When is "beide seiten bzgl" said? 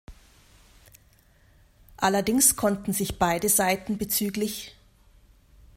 3.19-4.49